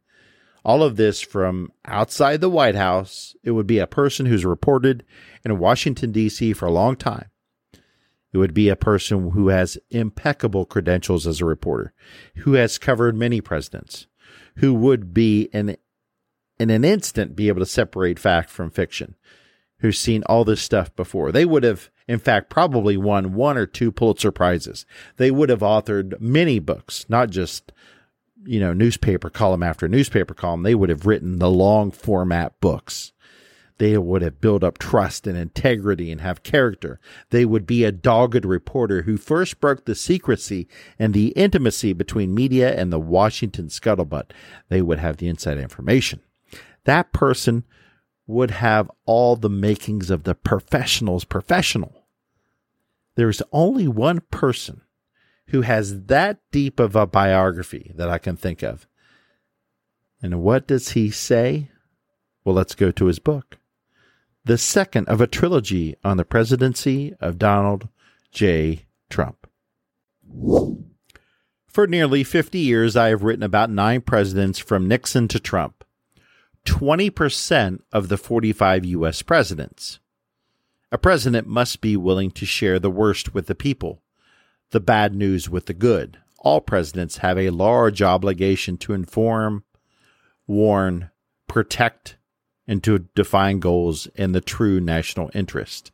all 0.65 0.83
of 0.83 0.97
this 0.97 1.21
from 1.21 1.71
outside 1.85 2.41
the 2.41 2.49
White 2.49 2.75
House, 2.75 3.37
it 3.45 3.51
would 3.51 3.67
be 3.67 3.79
a 3.79 3.87
person 3.87 4.27
who's 4.27 4.45
reported 4.45 5.05
in 5.45 5.59
Washington, 5.59 6.13
D.C. 6.13 6.53
for 6.55 6.67
a 6.67 6.73
long 6.73 6.97
time 6.97 7.31
it 8.37 8.39
would 8.39 8.53
be 8.53 8.69
a 8.69 8.77
person 8.77 9.31
who 9.31 9.49
has 9.49 9.79
impeccable 9.89 10.67
credentials 10.67 11.27
as 11.27 11.41
a 11.41 11.47
reporter, 11.47 11.95
who 12.37 12.53
has 12.53 12.77
covered 12.77 13.17
many 13.17 13.41
presidents, 13.41 14.09
who 14.57 14.75
would 14.75 15.15
be 15.15 15.49
in 15.55 15.79
in 16.59 16.69
an 16.69 16.85
instant 16.85 17.35
be 17.35 17.49
able 17.49 17.61
to 17.61 17.67
separate 17.67 18.19
fact 18.19 18.51
from 18.51 18.71
fiction, 18.71 19.15
who's 19.79 19.99
seen 19.99 20.23
all 20.25 20.45
this 20.45 20.61
stuff 20.61 20.95
before. 20.97 21.33
They 21.33 21.45
would 21.45 21.63
have, 21.63 21.91
in 22.09 22.19
fact, 22.19 22.51
probably 22.51 22.97
won 22.97 23.35
one 23.35 23.57
or 23.57 23.67
two 23.67 23.93
Pulitzer 23.93 24.33
prizes. 24.33 24.87
They 25.17 25.31
would 25.31 25.49
have 25.49 25.61
authored 25.61 26.21
many 26.21 26.59
books, 26.59 27.07
not 27.09 27.31
just 27.31 27.73
you 28.45 28.61
know 28.61 28.73
newspaper 28.73 29.29
column 29.29 29.63
after 29.63 29.89
newspaper 29.89 30.35
column. 30.35 30.63
They 30.63 30.75
would 30.75 30.91
have 30.91 31.07
written 31.07 31.39
the 31.39 31.51
long 31.51 31.91
format 31.91 32.61
books 32.61 33.13
they 33.79 33.99
would 33.99 34.23
have 34.23 34.41
built 34.41 34.65
up 34.65 34.79
trust 34.79 35.27
and 35.27 35.37
integrity 35.37 36.11
and 36.11 36.21
have 36.21 36.43
character. 36.43 36.99
They 37.31 37.45
would 37.45 37.67
be 37.67 37.85
a 37.85 37.93
dogged 37.93 38.45
reporter 38.45 39.03
who 39.03 39.17
first 39.17 39.61
broke 39.61 39.85
the 39.85 39.95
secrecy 39.95 40.67
and 40.99 41.13
the 41.13 41.29
intimacy 41.29 41.93
between 41.93 42.35
media 42.35 42.75
and 42.75 42.93
the 42.93 43.01
Washington 43.01 43.69
scuttlebutt. 43.69 44.31
They 44.69 44.81
would 44.81 44.99
have 44.99 45.19
the 45.19 45.29
inside 45.29 45.59
information. 45.59 46.21
That 46.85 47.13
person 47.13 47.65
would 48.27 48.51
have 48.51 48.91
all 49.05 49.37
the 49.37 49.51
makings 49.51 50.11
of 50.11 50.25
the 50.25 50.35
professional's 50.35 51.25
professional. 51.25 52.07
There's 53.15 53.43
only 53.53 53.87
one 53.89 54.21
person 54.31 54.83
who 55.49 55.63
has 55.63 56.05
that 56.07 56.39
deep 56.51 56.81
of 56.81 56.97
a 56.97 57.07
biography 57.07 57.93
that 57.95 58.11
I 58.11 58.19
can 58.19 58.37
think 58.37 58.63
of. 58.63 58.87
And 60.21 60.43
what 60.43 60.67
does 60.67 60.91
he 60.91 61.11
say? 61.11 61.71
Well, 62.45 62.55
let's 62.55 62.75
go 62.75 62.91
to 62.91 63.07
his 63.07 63.19
book 63.19 63.59
the 64.47 64.57
second 64.57 65.09
of 65.09 65.21
a 65.21 65.27
trilogy 65.27 65.97
on 66.05 66.17
the 66.17 66.25
presidency 66.25 67.13
of 67.21 67.37
Donald 67.37 67.89
J. 68.31 68.87
Trump. 69.11 69.49
For 71.67 71.89
nearly 71.89 72.23
50 72.23 72.57
years, 72.57 72.97
I 72.97 73.09
have 73.09 73.25
written 73.25 73.43
about 73.43 73.71
nine 73.71 74.03
presidents 74.03 74.61
from 74.61 74.87
Nixon 74.87 75.27
to 75.29 75.41
Trump, 75.41 75.76
20% 76.67 77.81
of 77.93 78.09
the 78.09 78.19
45 78.19 78.85
U.S. 78.85 79.23
presidents. 79.23 79.99
A 80.93 80.99
president 80.99 81.47
must 81.47 81.81
be 81.81 81.97
willing 81.97 82.31
to 82.33 82.45
share 82.45 82.79
the 82.79 82.91
worst 82.91 83.33
with 83.33 83.47
the 83.47 83.55
people, 83.55 84.03
the 84.71 84.81
bad 84.81 85.15
news 85.15 85.49
with 85.49 85.67
the 85.67 85.75
good. 85.75 86.19
All 86.39 86.61
presidents 86.61 87.19
have 87.19 87.39
a 87.39 87.51
large 87.51 88.03
obligation 88.03 88.77
to 88.79 88.93
inform, 88.93 89.65
warn, 90.47 91.11
protect, 91.49 92.17
and 92.69 92.83
to 92.85 93.01
define 93.15 93.59
goals 93.61 94.07
in 94.15 94.33
the 94.33 94.41
true 94.41 94.81
national 94.81 95.31
interest. 95.35 95.93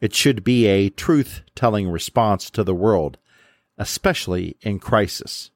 It 0.00 0.14
should 0.14 0.44
be 0.44 0.66
a 0.66 0.90
truth 0.90 1.42
telling 1.54 1.88
response 1.88 2.50
to 2.50 2.64
the 2.64 2.74
world, 2.74 3.18
especially 3.76 4.56
in 4.62 4.78
crisis. 4.78 5.50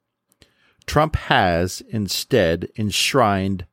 Trump 0.87 1.17
has 1.17 1.83
instead 1.89 2.69
enshrined 2.77 3.67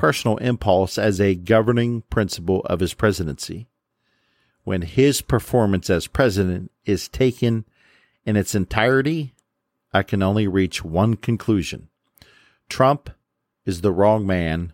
personal 0.00 0.38
impulse 0.38 0.96
as 0.96 1.20
a 1.20 1.34
governing 1.34 2.00
principle 2.08 2.62
of 2.62 2.80
his 2.80 2.94
presidency. 2.94 3.68
When 4.64 4.80
his 4.80 5.20
performance 5.20 5.90
as 5.90 6.06
president 6.06 6.72
is 6.86 7.06
taken 7.06 7.66
in 8.24 8.34
its 8.34 8.54
entirety, 8.54 9.34
I 9.92 10.02
can 10.02 10.22
only 10.22 10.48
reach 10.48 10.82
one 10.82 11.16
conclusion 11.16 11.90
Trump 12.70 13.10
is 13.66 13.82
the 13.82 13.92
wrong 13.92 14.26
man 14.26 14.72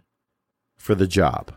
for 0.77 0.95
the 0.95 1.09
job. 1.09 1.53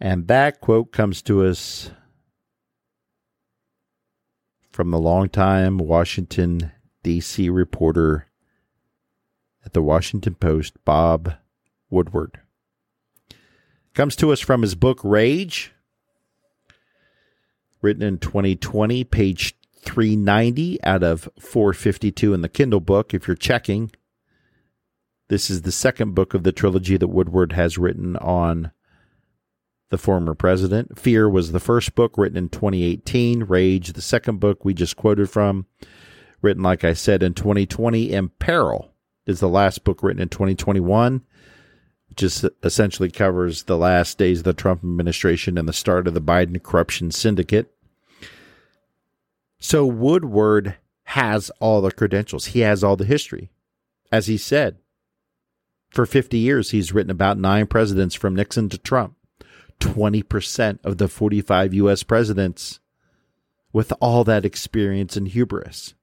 And 0.00 0.26
that 0.28 0.62
quote 0.62 0.90
comes 0.90 1.20
to 1.22 1.44
us 1.44 1.90
from 4.70 4.90
the 4.90 4.98
longtime 4.98 5.76
Washington, 5.76 6.72
D.C. 7.02 7.50
reporter 7.50 8.26
at 9.66 9.74
the 9.74 9.82
Washington 9.82 10.34
Post, 10.34 10.82
Bob 10.86 11.34
Woodward. 11.94 12.40
Comes 13.94 14.16
to 14.16 14.32
us 14.32 14.40
from 14.40 14.62
his 14.62 14.74
book 14.74 15.00
Rage, 15.04 15.72
written 17.80 18.02
in 18.02 18.18
2020, 18.18 19.04
page 19.04 19.54
390 19.78 20.82
out 20.82 21.02
of 21.02 21.28
452 21.38 22.34
in 22.34 22.42
the 22.42 22.48
Kindle 22.48 22.80
book. 22.80 23.14
If 23.14 23.28
you're 23.28 23.36
checking, 23.36 23.92
this 25.28 25.48
is 25.48 25.62
the 25.62 25.72
second 25.72 26.14
book 26.14 26.34
of 26.34 26.42
the 26.42 26.52
trilogy 26.52 26.96
that 26.96 27.08
Woodward 27.08 27.52
has 27.52 27.78
written 27.78 28.16
on 28.16 28.72
the 29.90 29.98
former 29.98 30.34
president. 30.34 30.98
Fear 30.98 31.28
was 31.28 31.52
the 31.52 31.60
first 31.60 31.94
book 31.94 32.18
written 32.18 32.36
in 32.36 32.48
2018. 32.48 33.44
Rage, 33.44 33.92
the 33.92 34.02
second 34.02 34.40
book 34.40 34.64
we 34.64 34.74
just 34.74 34.96
quoted 34.96 35.30
from, 35.30 35.66
written, 36.42 36.64
like 36.64 36.82
I 36.82 36.94
said, 36.94 37.22
in 37.22 37.34
2020. 37.34 38.12
And 38.12 38.36
Peril 38.40 38.90
is 39.26 39.40
the 39.40 39.48
last 39.48 39.84
book 39.84 40.02
written 40.02 40.20
in 40.20 40.28
2021, 40.28 41.22
is 42.22 42.44
essentially 42.62 43.10
covers 43.10 43.64
the 43.64 43.76
last 43.76 44.18
days 44.18 44.38
of 44.38 44.44
the 44.44 44.52
Trump 44.52 44.82
administration 44.82 45.58
and 45.58 45.68
the 45.68 45.72
start 45.72 46.06
of 46.06 46.14
the 46.14 46.20
Biden 46.20 46.62
corruption 46.62 47.10
syndicate. 47.10 47.74
So 49.58 49.86
Woodward 49.86 50.76
has 51.04 51.50
all 51.60 51.80
the 51.80 51.90
credentials. 51.90 52.46
He 52.46 52.60
has 52.60 52.84
all 52.84 52.96
the 52.96 53.04
history. 53.04 53.50
As 54.12 54.26
he 54.26 54.36
said, 54.36 54.76
for 55.90 56.06
50 56.06 56.38
years, 56.38 56.70
he's 56.70 56.92
written 56.92 57.10
about 57.10 57.38
nine 57.38 57.66
presidents 57.66 58.14
from 58.14 58.34
Nixon 58.34 58.68
to 58.68 58.78
Trump. 58.78 59.16
20% 59.80 60.78
of 60.84 60.98
the 60.98 61.08
45 61.08 61.74
U.S. 61.74 62.02
presidents 62.02 62.80
with 63.72 63.92
all 64.00 64.24
that 64.24 64.44
experience 64.44 65.16
and 65.16 65.28
hubris. 65.28 65.94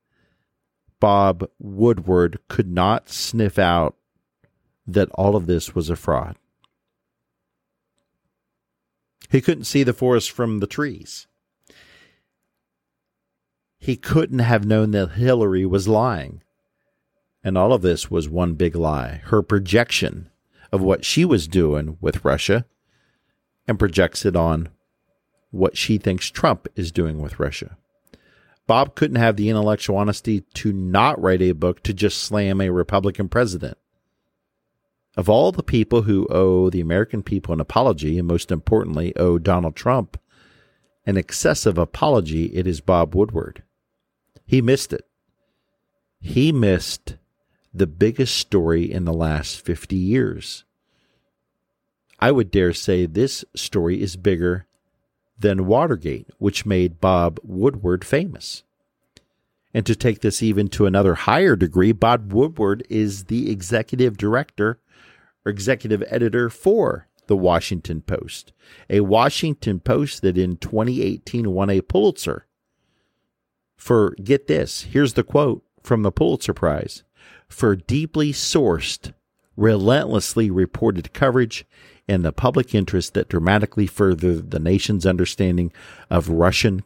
Bob 1.00 1.50
Woodward 1.58 2.40
could 2.48 2.70
not 2.70 3.10
sniff 3.10 3.58
out 3.58 3.96
that 4.94 5.10
all 5.16 5.36
of 5.36 5.48
this 5.48 5.76
was 5.76 5.90
a 5.90 5.96
fraud. 5.96 6.36
He 9.30 9.42
couldn't 9.42 9.64
see 9.64 9.84
the 9.84 9.94
forest 9.94 10.32
from 10.32 10.60
the 10.60 10.68
trees. 10.68 11.28
He 13.80 13.96
couldn't 13.96 14.40
have 14.40 14.66
known 14.66 14.92
that 14.92 15.14
Hillary 15.14 15.66
was 15.66 15.88
lying. 15.88 16.44
And 17.44 17.58
all 17.58 17.74
of 17.74 17.82
this 17.82 18.12
was 18.12 18.30
one 18.30 18.54
big 18.54 18.76
lie. 18.76 19.22
Her 19.26 19.42
projection 19.42 20.30
of 20.72 20.82
what 20.82 21.06
she 21.06 21.26
was 21.26 21.48
doing 21.48 21.98
with 22.00 22.24
Russia 22.24 22.66
and 23.68 23.80
projects 23.80 24.26
it 24.26 24.36
on 24.36 24.70
what 25.50 25.78
she 25.78 25.98
thinks 25.98 26.30
Trump 26.30 26.68
is 26.76 26.92
doing 26.92 27.20
with 27.20 27.40
Russia. 27.40 27.78
Bob 28.68 28.96
couldn't 28.96 29.18
have 29.18 29.36
the 29.36 29.50
intellectual 29.50 29.98
honesty 29.98 30.42
to 30.54 30.72
not 30.72 31.22
write 31.22 31.42
a 31.42 31.52
book 31.52 31.84
to 31.84 31.94
just 31.94 32.20
slam 32.20 32.62
a 32.62 32.70
Republican 32.70 33.28
president. 33.28 33.78
Of 35.18 35.30
all 35.30 35.52
the 35.52 35.64
people 35.64 36.04
who 36.04 36.28
owe 36.30 36.70
the 36.70 36.80
American 36.80 37.22
people 37.22 37.54
an 37.54 37.60
apology, 37.60 38.18
and 38.18 38.28
most 38.28 38.52
importantly, 38.52 39.16
owe 39.18 39.38
Donald 39.38 39.76
Trump 39.76 40.18
an 41.06 41.18
excessive 41.18 41.78
apology, 41.78 42.46
it 42.46 42.66
is 42.66 42.80
Bob 42.80 43.14
Woodward. 43.14 43.64
He 44.46 44.62
missed 44.62 44.94
it. 44.94 45.06
He 46.20 46.52
missed 46.52 47.18
the 47.74 47.88
biggest 47.88 48.36
story 48.36 48.92
in 48.92 49.06
the 49.06 49.14
last 49.14 49.66
50 49.66 49.96
years. 49.96 50.64
I 52.20 52.32
would 52.32 52.52
dare 52.52 52.74
say 52.74 53.06
this 53.06 53.44
story 53.56 54.02
is 54.02 54.16
bigger 54.16 54.68
than 55.38 55.66
Watergate, 55.66 56.28
which 56.38 56.66
made 56.66 57.02
Bob 57.02 57.40
Woodward 57.44 58.06
famous. 58.06 58.64
And 59.74 59.86
to 59.86 59.96
take 59.96 60.22
this 60.22 60.44
even 60.44 60.68
to 60.70 60.86
another 60.86 61.16
higher 61.16 61.56
degree, 61.56 61.92
Bob 61.92 62.32
Woodward 62.32 62.86
is 62.90 63.26
the 63.26 63.50
executive 63.50 64.18
director 64.18 64.80
or 65.46 65.52
executive 65.52 66.04
editor 66.08 66.50
for 66.50 67.08
the 67.28 67.38
Washington 67.38 68.02
Post, 68.02 68.52
a 68.90 69.02
Washington 69.02 69.80
Post 69.80 70.22
that 70.22 70.38
in 70.38 70.58
2018 70.58 71.52
won 71.52 71.70
a 71.70 71.82
Pulitzer 71.82 72.48
for, 73.78 74.16
get 74.24 74.48
this, 74.48 74.84
here's 74.84 75.14
the 75.14 75.24
quote 75.24 75.64
from 75.82 76.04
the 76.04 76.12
Pulitzer 76.12 76.54
Prize 76.54 77.04
for 77.48 77.76
deeply 77.76 78.32
sourced, 78.32 79.14
relentlessly 79.58 80.52
reported 80.52 81.14
coverage 81.14 81.66
in 82.08 82.22
the 82.22 82.32
public 82.32 82.76
interest 82.76 83.14
that 83.14 83.30
dramatically 83.30 83.88
furthered 83.88 84.52
the 84.52 84.60
nation's 84.60 85.06
understanding 85.06 85.72
of 86.10 86.30
Russian 86.30 86.84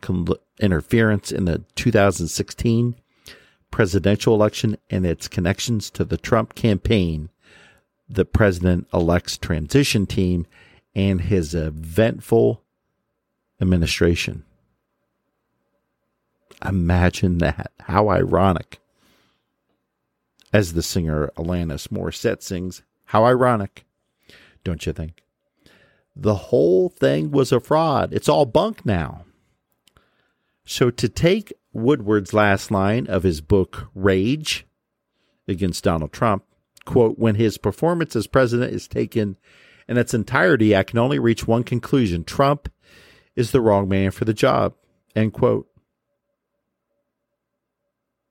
interference 0.60 1.32
in 1.32 1.46
the 1.46 1.64
2016 1.76 2.96
presidential 3.72 4.34
election 4.34 4.78
and 4.90 5.06
its 5.06 5.28
connections 5.28 5.90
to 5.90 6.06
the 6.06 6.18
Trump 6.18 6.56
campaign, 6.56 7.30
the 8.08 8.26
president 8.26 8.88
elect's 8.94 9.38
transition 9.38 10.06
team, 10.06 10.46
and 10.94 11.22
his 11.22 11.54
eventful 11.54 12.62
administration. 13.62 14.44
Imagine 16.64 17.40
that. 17.40 17.72
How 17.82 18.10
ironic. 18.10 18.80
As 20.54 20.74
the 20.74 20.84
singer 20.84 21.32
Alanis 21.36 21.90
Morissette 21.90 22.42
sings, 22.42 22.82
how 23.06 23.26
ironic, 23.26 23.86
don't 24.64 24.86
you 24.86 24.94
think? 24.94 25.24
The 26.16 26.36
whole 26.36 26.88
thing 26.88 27.32
was 27.32 27.52
a 27.52 27.60
fraud. 27.60 28.14
It's 28.14 28.30
all 28.30 28.46
bunk 28.46 28.86
now. 28.86 29.26
So 30.66 30.90
to 30.90 31.10
take 31.10 31.54
Woodward's 31.74 32.34
last 32.34 32.72
line 32.72 33.06
of 33.08 33.24
his 33.24 33.42
book, 33.42 33.90
Rage, 33.94 34.66
against 35.48 35.84
Donald 35.84 36.14
Trump, 36.14 36.44
quote, 36.86 37.18
when 37.20 37.36
his 37.36 37.58
performance 37.58 38.16
as 38.16 38.28
president 38.28 38.74
is 38.74 38.88
taken 38.88 39.38
in 39.88 39.98
its 39.98 40.14
entirety, 40.14 40.76
I 40.76 40.84
can 40.84 41.00
only 41.00 41.20
reach 41.20 41.48
one 41.48 41.64
conclusion. 41.64 42.24
Trump 42.24 42.70
is 43.36 43.52
the 43.52 43.62
wrong 43.62 43.90
man 43.90 44.12
for 44.12 44.26
the 44.26 44.34
job, 44.34 44.74
end 45.16 45.34
quote. 45.34 45.68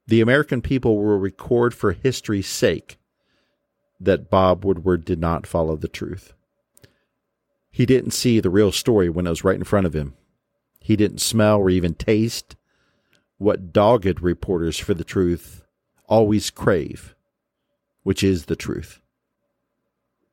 The 0.06 0.20
American 0.20 0.60
people 0.60 0.96
will 0.96 1.18
record 1.18 1.74
for 1.74 1.92
history's 1.92 2.48
sake 2.48 2.98
that 4.00 4.30
Bob 4.30 4.64
Woodward 4.64 5.04
did 5.04 5.18
not 5.18 5.46
follow 5.46 5.76
the 5.76 5.88
truth. 5.88 6.34
He 7.70 7.86
didn't 7.86 8.12
see 8.12 8.38
the 8.38 8.50
real 8.50 8.70
story 8.70 9.08
when 9.08 9.26
it 9.26 9.30
was 9.30 9.44
right 9.44 9.56
in 9.56 9.64
front 9.64 9.86
of 9.86 9.94
him. 9.94 10.14
He 10.78 10.96
didn't 10.96 11.20
smell 11.20 11.58
or 11.58 11.70
even 11.70 11.94
taste 11.94 12.56
what 13.38 13.72
dogged 13.72 14.20
reporters 14.20 14.78
for 14.78 14.94
the 14.94 15.04
truth 15.04 15.62
always 16.06 16.50
crave, 16.50 17.13
which 18.04 18.22
is 18.22 18.44
the 18.44 18.54
truth. 18.54 19.00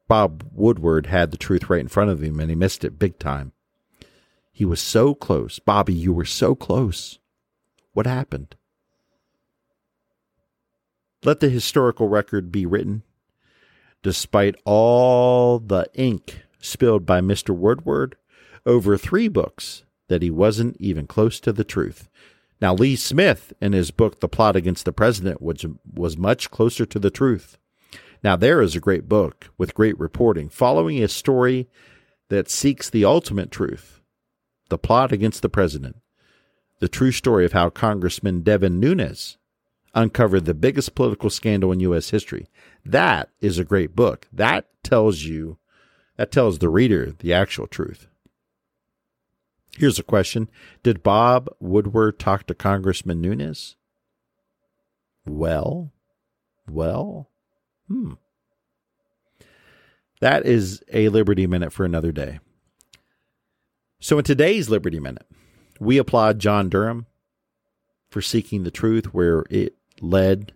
Bob 0.07 0.43
Woodward 0.53 1.07
had 1.07 1.31
the 1.31 1.37
truth 1.37 1.69
right 1.69 1.81
in 1.81 1.87
front 1.87 2.11
of 2.11 2.21
him 2.21 2.39
and 2.39 2.49
he 2.49 2.55
missed 2.55 2.83
it 2.83 2.99
big 2.99 3.17
time. 3.17 3.53
He 4.51 4.65
was 4.65 4.79
so 4.79 5.15
close. 5.15 5.57
Bobby, 5.57 5.93
you 5.93 6.13
were 6.13 6.25
so 6.25 6.53
close. 6.53 7.17
What 7.93 8.05
happened? 8.05 8.55
Let 11.23 11.39
the 11.39 11.49
historical 11.49 12.07
record 12.07 12.51
be 12.51 12.65
written. 12.65 13.03
Despite 14.03 14.55
all 14.65 15.59
the 15.59 15.87
ink 15.93 16.43
spilled 16.59 17.05
by 17.05 17.21
Mr. 17.21 17.55
Woodward 17.55 18.15
over 18.65 18.97
three 18.97 19.27
books, 19.27 19.83
that 20.11 20.21
he 20.21 20.29
wasn't 20.29 20.75
even 20.77 21.07
close 21.07 21.39
to 21.39 21.53
the 21.53 21.63
truth. 21.63 22.09
Now, 22.59 22.73
Lee 22.73 22.97
Smith, 22.97 23.53
in 23.61 23.71
his 23.71 23.91
book, 23.91 24.19
The 24.19 24.27
Plot 24.27 24.57
Against 24.57 24.83
the 24.83 24.91
President, 24.91 25.41
which 25.41 25.65
was 25.91 26.17
much 26.17 26.51
closer 26.51 26.85
to 26.85 26.99
the 26.99 27.09
truth. 27.09 27.57
Now, 28.23 28.35
there 28.35 28.61
is 28.61 28.75
a 28.75 28.79
great 28.79 29.09
book 29.09 29.49
with 29.57 29.73
great 29.73 29.99
reporting, 29.99 30.49
following 30.49 31.01
a 31.01 31.07
story 31.07 31.67
that 32.29 32.49
seeks 32.49 32.89
the 32.89 33.03
ultimate 33.05 33.51
truth 33.51 34.01
The 34.69 34.77
Plot 34.77 35.11
Against 35.11 35.41
the 35.41 35.49
President, 35.49 35.97
the 36.79 36.87
true 36.87 37.11
story 37.11 37.45
of 37.45 37.53
how 37.53 37.69
Congressman 37.69 38.41
Devin 38.41 38.79
Nunes 38.79 39.37
uncovered 39.93 40.45
the 40.45 40.53
biggest 40.53 40.95
political 40.95 41.29
scandal 41.29 41.71
in 41.71 41.79
U.S. 41.81 42.11
history. 42.11 42.47
That 42.85 43.29
is 43.39 43.59
a 43.59 43.65
great 43.65 43.95
book. 43.95 44.27
That 44.31 44.67
tells 44.83 45.23
you, 45.23 45.57
that 46.17 46.31
tells 46.31 46.59
the 46.59 46.69
reader 46.69 47.11
the 47.11 47.33
actual 47.33 47.67
truth. 47.67 48.07
Here's 49.77 49.99
a 49.99 50.03
question 50.03 50.49
Did 50.83 51.03
Bob 51.03 51.49
Woodward 51.59 52.19
talk 52.19 52.45
to 52.47 52.53
Congressman 52.53 53.19
Nunes? 53.21 53.75
Well, 55.25 55.91
well, 56.69 57.30
hmm. 57.91 58.13
That 60.21 60.45
is 60.45 60.83
a 60.93 61.09
Liberty 61.09 61.47
Minute 61.47 61.73
for 61.73 61.83
another 61.83 62.11
day. 62.11 62.39
So, 63.99 64.17
in 64.17 64.23
today's 64.23 64.69
Liberty 64.69 64.99
Minute, 64.99 65.25
we 65.79 65.97
applaud 65.97 66.39
John 66.39 66.69
Durham 66.69 67.07
for 68.09 68.21
seeking 68.21 68.63
the 68.63 68.71
truth 68.71 69.13
where 69.13 69.45
it 69.49 69.75
led 69.99 70.53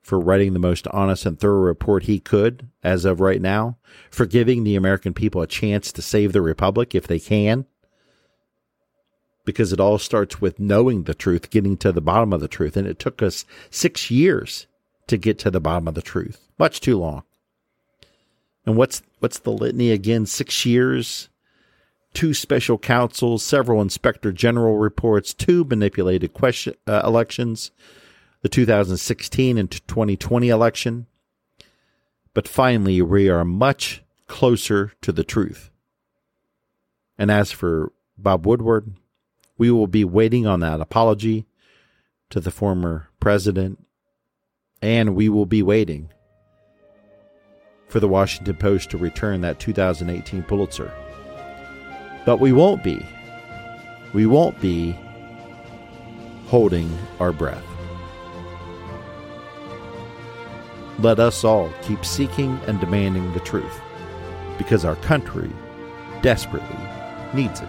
for 0.00 0.20
writing 0.20 0.52
the 0.52 0.60
most 0.60 0.86
honest 0.88 1.26
and 1.26 1.40
thorough 1.40 1.62
report 1.62 2.04
he 2.04 2.20
could 2.20 2.68
as 2.84 3.04
of 3.04 3.20
right 3.20 3.42
now, 3.42 3.76
for 4.10 4.24
giving 4.24 4.62
the 4.62 4.76
American 4.76 5.12
people 5.12 5.42
a 5.42 5.48
chance 5.48 5.90
to 5.90 6.00
save 6.00 6.32
the 6.32 6.40
Republic 6.40 6.94
if 6.94 7.08
they 7.08 7.18
can. 7.18 7.66
Because 9.44 9.72
it 9.72 9.80
all 9.80 9.98
starts 9.98 10.40
with 10.40 10.60
knowing 10.60 11.04
the 11.04 11.14
truth, 11.14 11.50
getting 11.50 11.76
to 11.78 11.90
the 11.90 12.00
bottom 12.00 12.32
of 12.32 12.40
the 12.40 12.46
truth. 12.46 12.76
And 12.76 12.86
it 12.86 13.00
took 13.00 13.20
us 13.20 13.44
six 13.70 14.08
years 14.08 14.68
to 15.08 15.16
get 15.16 15.38
to 15.40 15.50
the 15.50 15.60
bottom 15.60 15.88
of 15.88 15.94
the 15.94 16.02
truth. 16.02 16.48
Much 16.58 16.80
too 16.80 16.98
long. 16.98 17.22
And 18.64 18.76
what's 18.76 19.02
what's 19.20 19.38
the 19.38 19.52
litany 19.52 19.92
again? 19.92 20.26
Six 20.26 20.66
years, 20.66 21.28
two 22.12 22.34
special 22.34 22.78
counsels, 22.78 23.44
several 23.44 23.80
inspector 23.80 24.32
general 24.32 24.76
reports, 24.76 25.32
two 25.32 25.64
manipulated 25.64 26.32
question 26.32 26.74
uh, 26.86 27.02
elections, 27.04 27.70
the 28.42 28.48
2016 28.48 29.58
and 29.58 29.70
2020 29.70 30.48
election. 30.48 31.06
But 32.34 32.48
finally, 32.48 33.00
we 33.00 33.28
are 33.28 33.44
much 33.44 34.02
closer 34.26 34.92
to 35.02 35.12
the 35.12 35.24
truth. 35.24 35.70
And 37.18 37.30
as 37.30 37.52
for 37.52 37.92
Bob 38.18 38.46
Woodward, 38.46 38.94
we 39.56 39.70
will 39.70 39.86
be 39.86 40.04
waiting 40.04 40.46
on 40.46 40.60
that 40.60 40.80
apology 40.80 41.46
to 42.30 42.40
the 42.40 42.50
former 42.50 43.08
president, 43.20 43.85
and 44.82 45.14
we 45.14 45.28
will 45.28 45.46
be 45.46 45.62
waiting 45.62 46.10
for 47.88 48.00
the 48.00 48.08
Washington 48.08 48.56
Post 48.56 48.90
to 48.90 48.98
return 48.98 49.40
that 49.40 49.58
2018 49.58 50.42
Pulitzer. 50.42 50.92
But 52.24 52.40
we 52.40 52.52
won't 52.52 52.82
be. 52.82 53.04
We 54.12 54.26
won't 54.26 54.60
be 54.60 54.98
holding 56.46 56.90
our 57.20 57.32
breath. 57.32 57.64
Let 60.98 61.20
us 61.20 61.44
all 61.44 61.72
keep 61.82 62.04
seeking 62.04 62.58
and 62.66 62.80
demanding 62.80 63.32
the 63.32 63.40
truth, 63.40 63.80
because 64.58 64.84
our 64.84 64.96
country 64.96 65.50
desperately 66.22 66.78
needs 67.34 67.60
it. 67.60 67.68